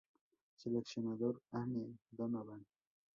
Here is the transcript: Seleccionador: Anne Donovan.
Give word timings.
Seleccionador: 0.61 1.39
Anne 1.51 1.85
Donovan. 2.09 2.65